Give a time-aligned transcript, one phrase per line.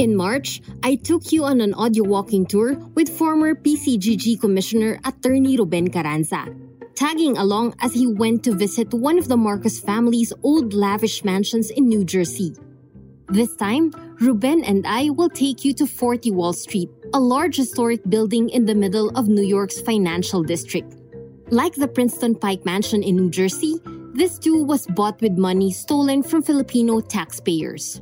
[0.00, 5.58] In March, I took you on an audio walking tour with former PCGG Commissioner Attorney
[5.58, 6.46] Ruben Carranza,
[6.94, 11.68] tagging along as he went to visit one of the Marcos family's old lavish mansions
[11.68, 12.56] in New Jersey.
[13.28, 18.00] This time, Ruben and I will take you to 40 Wall Street, a large historic
[18.08, 20.96] building in the middle of New York's financial district.
[21.50, 23.76] Like the Princeton Pike Mansion in New Jersey,
[24.14, 28.00] this too was bought with money stolen from Filipino taxpayers.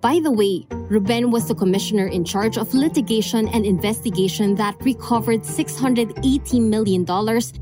[0.00, 5.42] By the way, Ruben was the commissioner in charge of litigation and investigation that recovered
[5.42, 6.16] $680
[6.56, 7.04] million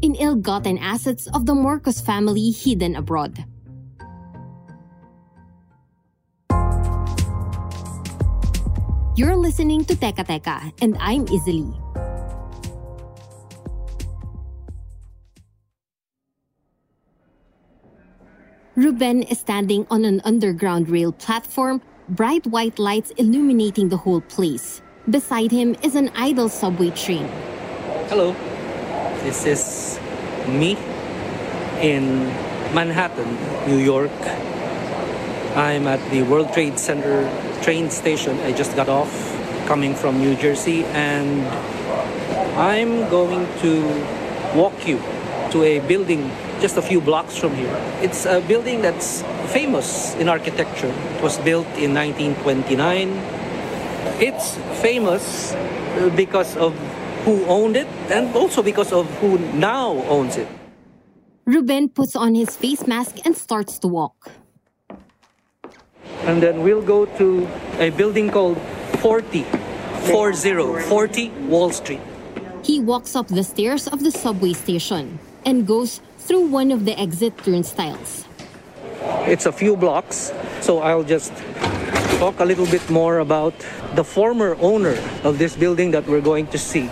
[0.02, 3.44] in ill gotten assets of the Marcos family hidden abroad.
[9.16, 11.66] You're listening to Teka Teka, and I'm Izzy.
[18.76, 24.80] Ruben is standing on an underground rail platform, bright white lights illuminating the whole place.
[25.08, 27.28] Beside him is an idle subway train.
[28.08, 28.32] Hello,
[29.24, 30.00] this is
[30.48, 30.76] me
[31.80, 32.24] in
[32.72, 34.10] Manhattan, New York.
[35.54, 37.28] I'm at the World Trade Center
[37.62, 38.38] train station.
[38.40, 39.12] I just got off
[39.66, 41.46] coming from New Jersey and
[42.56, 43.84] I'm going to
[44.56, 44.98] walk you
[45.50, 47.74] to a building just a few blocks from here.
[48.02, 50.92] It's a building that's famous in architecture.
[51.16, 53.08] It was built in 1929.
[54.20, 56.74] It's famous uh, because of
[57.24, 60.48] who owned it and also because of who now owns it.
[61.46, 64.30] Ruben puts on his face mask and starts to walk.
[66.24, 68.58] And then we'll go to a building called
[69.00, 69.44] 40,
[70.12, 72.00] 40, 40 Wall Street.
[72.62, 76.92] He walks up the stairs of the subway station and goes through one of the
[77.00, 78.26] exit turnstiles.
[79.24, 80.30] It's a few blocks,
[80.60, 81.32] so I'll just
[82.20, 83.54] talk a little bit more about
[83.94, 86.90] the former owner of this building that we're going to see.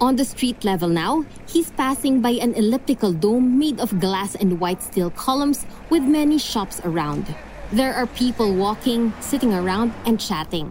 [0.00, 4.58] On the street level now, he's passing by an elliptical dome made of glass and
[4.58, 7.32] white steel columns with many shops around.
[7.70, 10.66] There are people walking, sitting around, and chatting.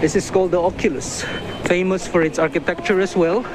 [0.00, 1.24] This is called the Oculus,
[1.64, 3.46] famous for its architecture as well.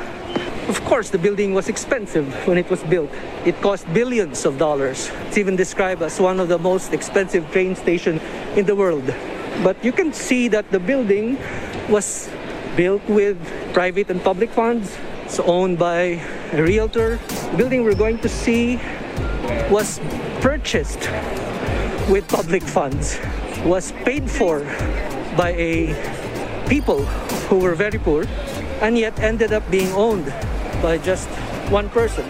[0.69, 3.09] Of course, the building was expensive when it was built.
[3.45, 5.11] It cost billions of dollars.
[5.27, 8.21] It's even described as one of the most expensive train stations
[8.55, 9.03] in the world.
[9.61, 11.37] But you can see that the building
[11.89, 12.29] was
[12.75, 13.37] built with
[13.73, 14.97] private and public funds.
[15.25, 16.21] It's owned by
[16.53, 17.19] a realtor.
[17.51, 18.79] The building we're going to see
[19.69, 19.99] was
[20.39, 21.09] purchased
[22.09, 23.19] with public funds,
[23.65, 24.59] was paid for
[25.35, 25.93] by a
[26.67, 27.03] people
[27.49, 28.25] who were very poor,
[28.83, 30.25] and yet ended up being owned
[30.81, 31.29] by just
[31.71, 32.25] one person.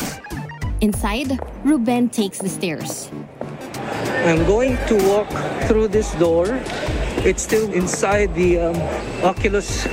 [0.81, 3.09] Inside, Ruben takes the stairs.
[4.29, 5.29] I'm going to walk
[5.67, 6.45] through this door.
[7.25, 8.75] It's still inside the um,
[9.25, 9.87] Oculus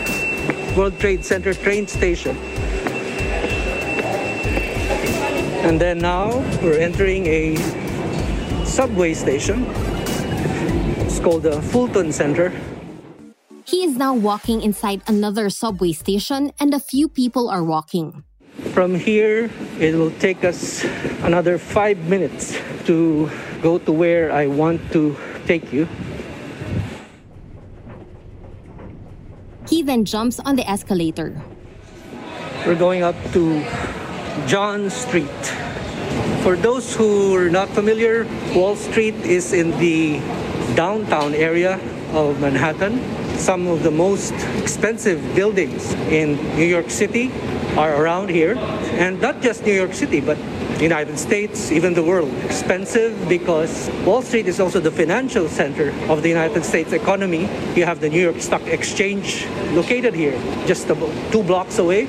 [0.76, 2.37] World Trade Center train station.
[5.65, 6.28] And then now
[6.62, 7.56] we're entering a
[8.66, 9.65] subway station.
[11.06, 12.53] It's called the Fulton Center.
[13.80, 18.24] He is now walking inside another subway station, and a few people are walking.
[18.76, 19.48] From here,
[19.80, 20.84] it will take us
[21.24, 23.30] another five minutes to
[23.64, 25.16] go to where I want to
[25.48, 25.88] take you.
[29.66, 31.40] He then jumps on the escalator.
[32.69, 33.64] We're going up to
[34.44, 35.40] John Street.
[36.44, 40.20] For those who are not familiar, Wall Street is in the
[40.76, 41.80] downtown area
[42.12, 43.19] of Manhattan.
[43.40, 47.32] Some of the most expensive buildings in New York City
[47.75, 48.54] are around here.
[49.00, 50.37] And not just New York City, but
[50.78, 52.31] United States, even the world.
[52.44, 57.48] Expensive because Wall Street is also the financial center of the United States economy.
[57.75, 60.36] You have the New York Stock Exchange located here,
[60.66, 62.08] just about two blocks away.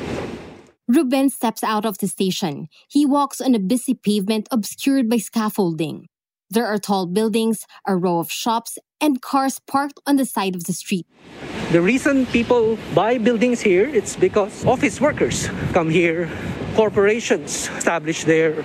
[0.90, 2.68] Ruben steps out of the station.
[2.90, 6.11] He walks on a busy pavement obscured by scaffolding.
[6.52, 10.66] There are tall buildings, a row of shops, and cars parked on the side of
[10.66, 11.08] the street.
[11.72, 16.30] The reason people buy buildings here it's because office workers come here,
[16.76, 18.62] corporations establish their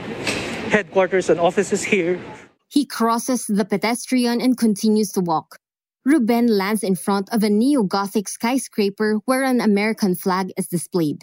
[0.74, 2.18] headquarters and offices here.
[2.66, 5.58] He crosses the pedestrian and continues to walk.
[6.04, 11.22] Ruben lands in front of a neo Gothic skyscraper where an American flag is displayed.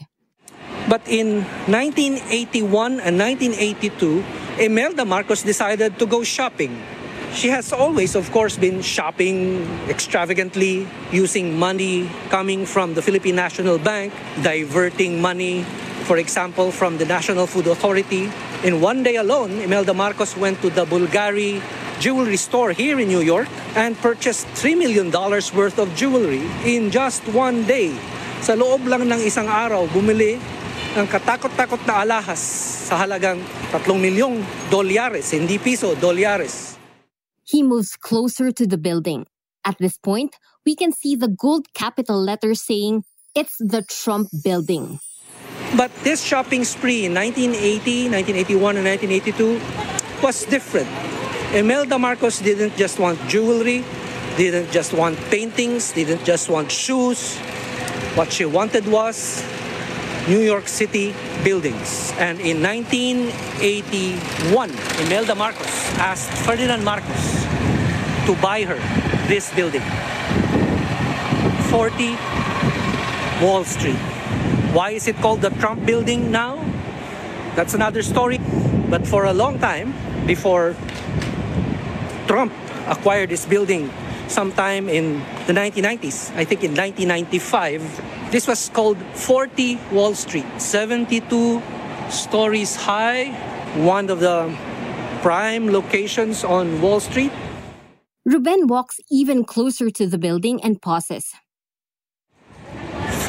[0.88, 4.24] But in 1981 and 1982,
[4.60, 6.76] Imelda Marcos decided to go shopping.
[7.34, 13.80] She has always, of course, been shopping extravagantly, using money coming from the Philippine National
[13.80, 14.14] Bank,
[14.44, 15.64] diverting money,
[16.06, 18.30] for example, from the National Food Authority.
[18.64, 21.64] In one day alone, Imelda Marcos went to the Bulgari
[22.00, 27.24] jewelry store here in New York and purchased $3 million worth of jewelry in just
[27.34, 27.96] one day.
[28.44, 30.36] Sa loob lang ng isang araw, bumili
[30.94, 32.38] ng katakot-takot na alahas
[32.86, 33.42] sa halagang
[33.74, 36.78] 3 milyong dolyares, hindi piso, dolyares.
[37.42, 39.26] He moves closer to the building.
[39.66, 43.04] At this point, we can see the gold capital letters saying,
[43.34, 45.02] it's the Trump building.
[45.74, 50.88] But this shopping spree in 1980, 1981, and 1982 was different.
[51.58, 53.82] Imelda Marcos didn't just want jewelry,
[54.38, 57.42] didn't just want paintings, didn't just want shoes.
[58.14, 59.42] What she wanted was
[60.28, 62.14] New York City buildings.
[62.18, 64.72] And in 1981,
[65.04, 67.44] Imelda Marcos asked Ferdinand Marcos
[68.26, 68.80] to buy her
[69.28, 69.84] this building
[71.68, 72.16] 40
[73.44, 74.00] Wall Street.
[74.72, 76.64] Why is it called the Trump building now?
[77.56, 78.40] That's another story.
[78.90, 79.94] But for a long time,
[80.26, 80.76] before
[82.28, 82.54] Trump
[82.88, 83.92] acquired this building
[84.28, 88.13] sometime in the 1990s, I think in 1995.
[88.34, 91.62] This was called 40 Wall Street, 72
[92.10, 93.30] stories high,
[93.78, 94.50] one of the
[95.22, 97.32] prime locations on Wall Street.
[98.26, 101.30] Ruben walks even closer to the building and pauses.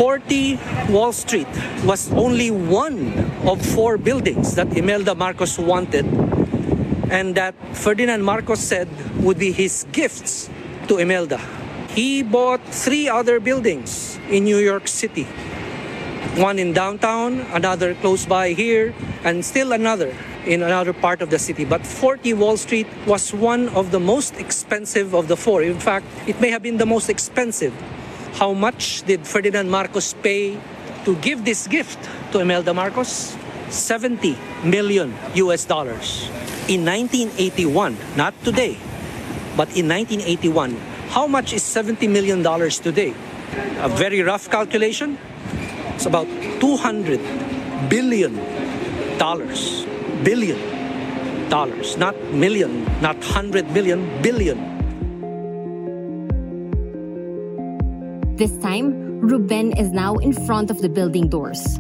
[0.01, 0.59] 40
[0.89, 1.53] Wall Street
[1.85, 3.12] was only one
[3.47, 6.06] of four buildings that Imelda Marcos wanted
[7.12, 8.89] and that Ferdinand Marcos said
[9.23, 10.49] would be his gifts
[10.89, 11.37] to Imelda.
[11.91, 15.26] He bought three other buildings in New York City
[16.37, 18.93] one in downtown, another close by here,
[19.23, 20.15] and still another
[20.47, 21.65] in another part of the city.
[21.65, 25.62] But 40 Wall Street was one of the most expensive of the four.
[25.62, 27.73] In fact, it may have been the most expensive.
[28.35, 30.59] How much did Ferdinand Marcos pay
[31.05, 31.99] to give this gift
[32.32, 33.37] to Imelda Marcos?
[33.70, 36.29] 70 million US dollars
[36.69, 38.77] in 1981, not today,
[39.56, 40.77] but in 1981,
[41.09, 43.15] how much is $70 million today?
[43.81, 45.19] A very rough calculation,
[45.95, 46.27] it's about
[46.61, 47.21] 200
[47.89, 48.35] billion
[49.19, 49.85] dollars.
[50.23, 50.59] Billion
[51.49, 54.59] dollars, not million, not 100 million, billion.
[58.37, 61.79] This time, Ruben is now in front of the building doors.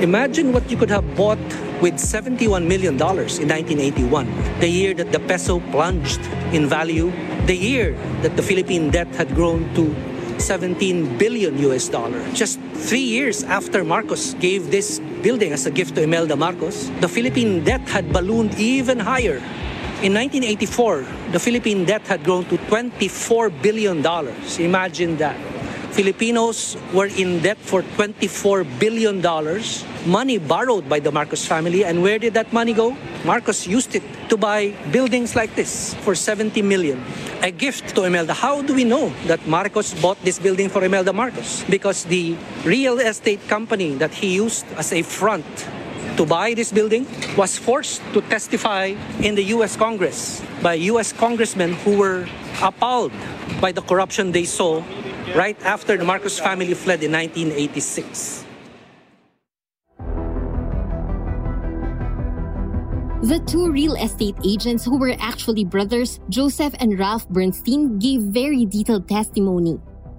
[0.00, 1.38] Imagine what you could have bought
[1.80, 4.26] with $71 million in 1981,
[4.60, 6.20] the year that the peso plunged
[6.52, 7.12] in value,
[7.46, 9.94] the year that the Philippine debt had grown to
[10.42, 12.18] 17 billion US dollar.
[12.34, 17.06] Just three years after Marcos gave this building as a gift to Imelda Marcos, the
[17.06, 19.38] Philippine debt had ballooned even higher.
[20.02, 24.02] In 1984, the Philippine debt had grown to $24 billion.
[24.58, 25.38] Imagine that.
[25.94, 29.22] Filipinos were in debt for $24 billion,
[30.06, 31.84] money borrowed by the Marcos family.
[31.84, 32.96] And where did that money go?
[33.24, 37.02] Marcos used it to buy buildings like this for 70 million.
[37.42, 38.34] A gift to Imelda.
[38.34, 41.64] How do we know that Marcos bought this building for Imelda Marcos?
[41.68, 45.46] Because the real estate company that he used as a front
[46.16, 51.72] to buy this building was forced to testify in the US Congress by US congressmen
[51.84, 52.26] who were
[52.60, 53.12] appalled
[53.60, 54.82] by the corruption they saw
[55.34, 58.41] right after the Marcos family fled in 1986.
[63.22, 68.66] The two real estate agents who were actually brothers, Joseph and Ralph Bernstein, gave very
[68.66, 69.78] detailed testimony.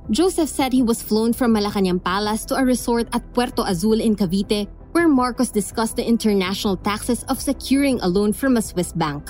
[0.09, 4.15] Joseph said he was flown from Malacanang Palace to a resort at Puerto Azul in
[4.15, 9.27] Cavite, where Marcos discussed the international taxes of securing a loan from a Swiss bank.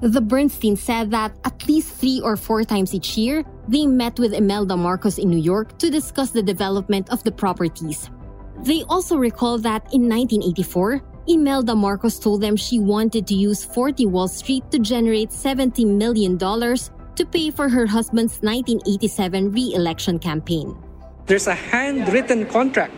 [0.00, 4.34] The Bernstein said that at least three or four times each year, they met with
[4.34, 8.10] Imelda Marcos in New York to discuss the development of the properties.
[8.64, 14.06] They also recall that in 1984, Imelda Marcos told them she wanted to use 40
[14.06, 20.76] Wall Street to generate $70 million to pay for her husband's 1987 re election campaign.
[21.26, 22.94] There's a handwritten contract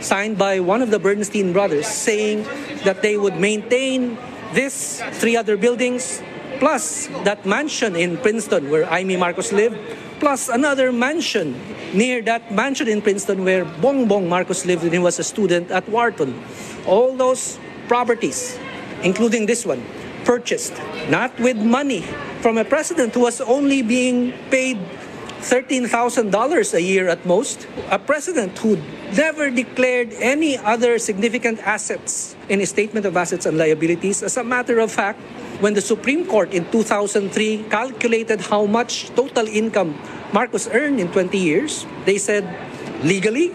[0.00, 2.44] signed by one of the Bernstein brothers saying
[2.84, 4.18] that they would maintain
[4.52, 6.22] this three other buildings
[6.58, 9.78] plus that mansion in Princeton where Imee Marcos lived,
[10.20, 11.58] plus another mansion
[11.92, 15.88] near that mansion in Princeton where Bongbong Marcos lived when he was a student at
[15.88, 16.38] Wharton.
[16.86, 17.58] All those
[17.88, 18.58] properties,
[19.02, 19.82] including this one,
[20.24, 20.74] purchased
[21.10, 22.02] not with money
[22.40, 24.78] from a president who was only being paid
[25.42, 26.30] $13,000
[26.74, 27.66] a year at most.
[27.90, 28.78] A president who
[29.14, 34.22] never declared any other significant assets in his statement of assets and liabilities.
[34.22, 35.18] As a matter of fact,
[35.58, 39.98] when the Supreme Court in 2003 calculated how much total income
[40.32, 42.46] Marcos earned in 20 years, they said
[43.02, 43.52] legally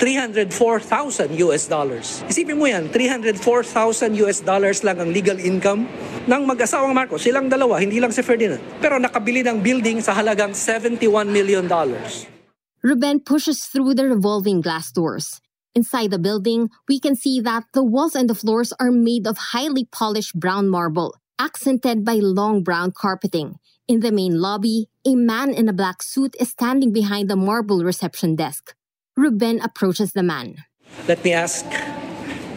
[0.00, 2.24] 304,000 US dollars.
[2.24, 5.84] Isipin mo yan, 304,000 US dollars lang ang legal income
[6.24, 7.20] ng mag-asawang Marcos.
[7.20, 8.64] Silang dalawa, hindi lang si Ferdinand.
[8.80, 12.24] Pero nakabili ng building sa halagang 71 million dollars.
[12.80, 15.44] Ruben pushes through the revolving glass doors.
[15.76, 19.52] Inside the building, we can see that the walls and the floors are made of
[19.52, 23.60] highly polished brown marble, accented by long brown carpeting.
[23.86, 27.84] In the main lobby, a man in a black suit is standing behind the marble
[27.84, 28.74] reception desk.
[29.16, 30.56] Ruben approaches the man.
[31.08, 31.64] Let me ask.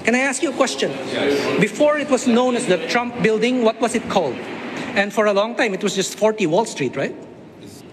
[0.03, 0.91] Can I ask you a question?
[0.91, 1.60] Yes.
[1.60, 4.36] Before it was known as the Trump building, what was it called?
[4.95, 7.15] And for a long time, it was just 40 Wall Street, right?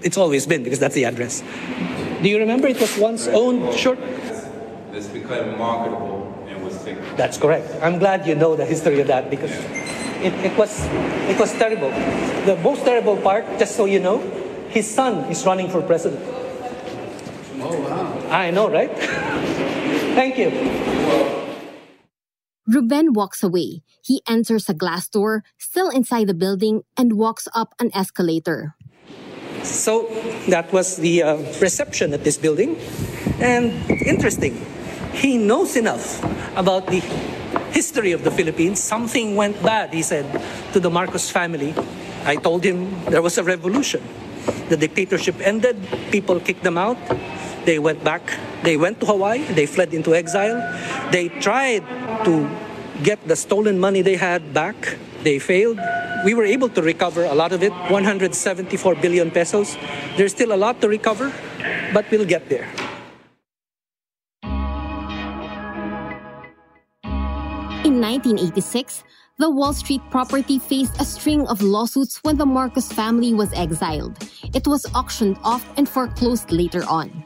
[0.02, 1.42] It's always been because that's the address.
[2.22, 3.98] Do you remember it was once owned short?
[4.90, 7.04] This became marketable and was taken.
[7.16, 7.68] That's correct.
[7.82, 9.52] I'm glad you know the history of that because
[10.20, 10.84] it, it was
[11.30, 11.90] it was terrible.
[12.44, 14.18] The most terrible part, just so you know,
[14.68, 16.20] his son is running for president.
[17.62, 18.09] Oh, wow.
[18.30, 18.90] I know, right?
[20.14, 20.50] Thank you.
[22.66, 23.82] Ruben walks away.
[24.02, 28.76] He enters a glass door, still inside the building, and walks up an escalator.
[29.64, 30.06] So
[30.48, 32.78] that was the uh, reception at this building.
[33.40, 33.74] And
[34.06, 34.64] interesting,
[35.12, 36.22] he knows enough
[36.56, 37.00] about the
[37.72, 38.80] history of the Philippines.
[38.80, 40.24] Something went bad, he said
[40.72, 41.74] to the Marcos family.
[42.24, 44.02] I told him there was a revolution.
[44.68, 45.76] The dictatorship ended,
[46.10, 46.98] people kicked them out.
[47.64, 48.22] They went back,
[48.62, 50.60] they went to Hawaii, they fled into exile.
[51.12, 51.84] They tried
[52.24, 52.48] to
[53.02, 54.96] get the stolen money they had back.
[55.22, 55.78] They failed.
[56.24, 59.76] We were able to recover a lot of it 174 billion pesos.
[60.16, 61.32] There's still a lot to recover,
[61.92, 62.68] but we'll get there.
[67.84, 69.04] In 1986,
[69.38, 74.16] the Wall Street property faced a string of lawsuits when the Marcos family was exiled.
[74.54, 77.24] It was auctioned off and foreclosed later on.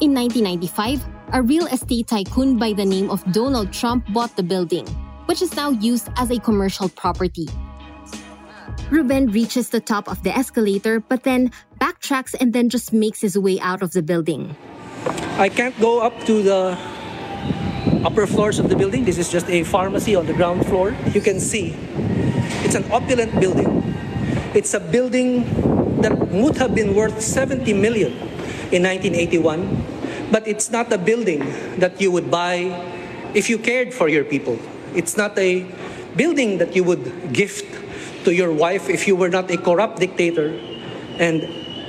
[0.00, 1.02] In 1995,
[1.32, 4.86] a real estate tycoon by the name of Donald Trump bought the building,
[5.26, 7.48] which is now used as a commercial property.
[8.90, 11.50] Ruben reaches the top of the escalator but then
[11.80, 14.54] backtracks and then just makes his way out of the building.
[15.36, 16.78] I can't go up to the
[18.06, 19.04] upper floors of the building.
[19.04, 20.94] This is just a pharmacy on the ground floor.
[21.12, 21.74] You can see
[22.62, 23.82] it's an opulent building.
[24.54, 25.42] It's a building
[26.02, 28.12] that would have been worth 70 million
[28.70, 29.87] in 1981, but
[30.48, 31.44] it's not a building
[31.76, 32.72] that you would buy
[33.34, 34.58] if you cared for your people.
[34.94, 35.68] It's not a
[36.16, 37.68] building that you would gift
[38.24, 40.56] to your wife if you were not a corrupt dictator.
[41.20, 41.44] And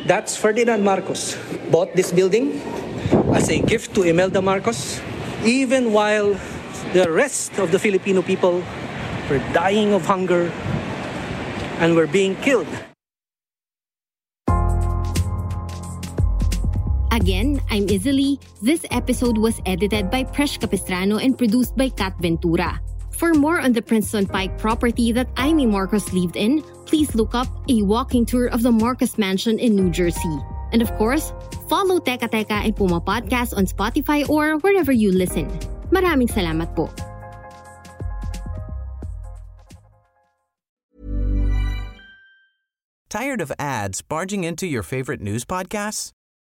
[0.06, 1.38] that's Ferdinand Marcos.
[1.72, 2.60] Bought this building
[3.34, 5.00] as a gift to Imelda Marcos,
[5.46, 6.36] even while
[6.92, 8.62] the rest of the Filipino people
[9.30, 10.52] were dying of hunger
[11.80, 12.68] and were being killed.
[17.12, 18.40] Again, I'm Izzy.
[18.62, 22.80] This episode was edited by Presh Capistrano and produced by Kat Ventura.
[23.10, 27.50] For more on the Princeton Pike property that Imee Marcos lived in, please look up
[27.68, 30.38] a walking tour of the Marcos Mansion in New Jersey.
[30.72, 31.34] And of course,
[31.68, 35.50] follow Teka Teka and Puma Podcast on Spotify or wherever you listen.
[35.90, 36.94] Maraming salamat po.
[43.10, 46.14] Tired of ads barging into your favorite news podcasts?